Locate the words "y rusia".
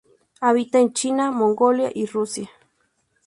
1.93-2.49